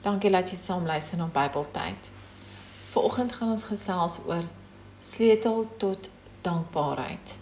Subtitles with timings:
[0.00, 2.10] Dankie dat jy saam luister na Bybeltyd.
[2.90, 4.44] Vanoggend gaan ons gesels oor
[5.00, 6.10] sleutel tot
[6.46, 7.34] dankbaarheid.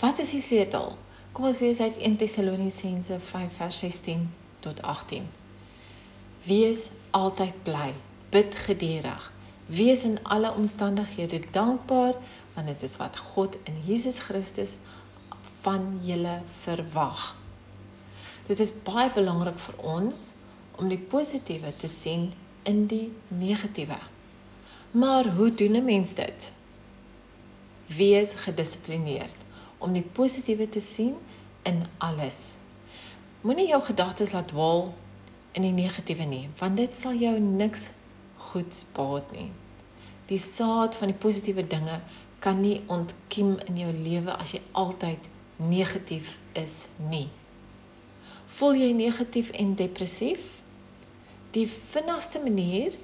[0.00, 0.98] Wat is die sleutel?
[1.32, 4.28] Kom ons lees uit 1 Tessalonisense 5 vers 16
[4.60, 5.24] tot 18.
[6.44, 7.94] Wees altyd bly,
[8.30, 9.32] bid gedurig.
[9.66, 12.14] Wees in alle omstandighede dankbaar
[12.54, 14.78] want dit is wat God in Jesus Christus
[15.60, 17.36] van julle verwag.
[18.46, 20.32] Dit is baie belangrik vir ons
[20.78, 22.30] om die positiewe te sien
[22.62, 23.98] in die negatiewe.
[24.90, 26.52] Maar hoe doen 'n mens dit?
[27.86, 29.36] Wees gedissiplineerd
[29.78, 31.14] om die positiewe te sien
[31.62, 32.56] in alles.
[33.40, 34.94] Moenie jou gedagtes laat dwaal
[35.52, 37.90] in die negatiewe nie, want dit sal jou niks
[38.36, 39.50] goeds baat nie.
[40.26, 42.00] Die saad van die positiewe dinge
[42.38, 47.28] kan nie ontkiem in jou lewe as jy altyd negatief is nie.
[48.46, 50.62] Voel jy negatief en depressief?
[51.56, 52.96] Die vinnigste manier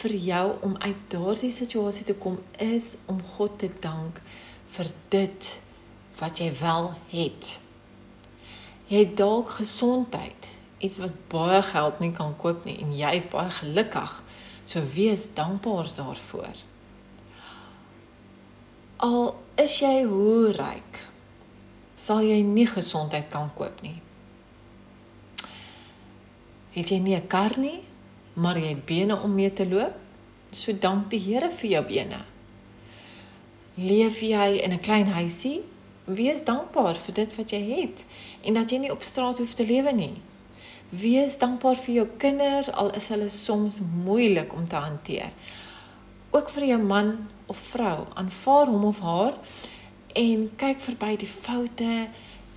[0.00, 4.20] vir jou om uit daardie situasie te kom is om God te dank
[4.76, 5.52] vir dit
[6.18, 7.56] wat jy wel het.
[8.90, 13.28] Jy het dalk gesondheid, iets wat baie geld nie kan koop nie en jy is
[13.32, 14.22] baie gelukkig.
[14.66, 16.62] So wees dankbaar daarvoor.
[19.06, 21.00] Al is jy hoe ryk,
[21.94, 24.00] sal jy nie gesondheid kan koop nie.
[26.76, 27.80] Het jy nie 'n kar nie,
[28.34, 29.94] maar jy het bene om mee te loop,
[30.50, 32.24] so dank die Here vir jou bene.
[33.74, 35.62] Leef jy in 'n klein huisie,
[36.04, 38.04] wees dankbaar vir dit wat jy het
[38.42, 40.14] en dat jy nie op straat hoef te lewe nie.
[40.88, 45.32] Wees dankbaar vir jou kinders al is hulle soms moeilik om te hanteer.
[46.30, 49.34] Ook vir jou man of vrou, aanvaar hom of haar
[50.12, 52.08] en kyk verby die foute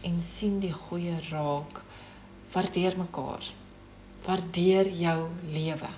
[0.01, 1.81] en sien die goeie raak.
[2.51, 3.43] Waardeer mekaar
[4.25, 5.89] waardeer jou lewe.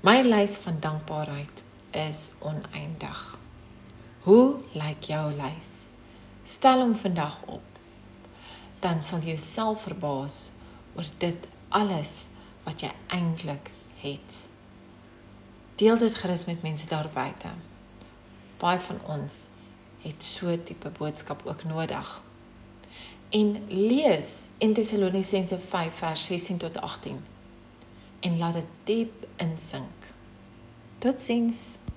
[0.00, 3.38] My lys van dankbaarheid is oneindig.
[4.20, 5.70] Hoe lyk jou lys?
[6.46, 7.64] Stel hom vandag op.
[8.80, 10.48] Dan sal jy self verbaas
[10.94, 12.28] oor dit alles
[12.66, 13.70] wat jy eintlik
[14.02, 14.38] het.
[15.76, 17.50] Deel dit gerus met mense daar buite.
[18.62, 19.48] Baie van ons
[20.04, 22.22] het so 'n tipe boodskap ook nodig
[23.28, 27.24] en lees in Tessalonisense 5 vers 16 tot 18
[28.20, 30.06] en laat dit diep insink.
[30.98, 31.78] Totsiens.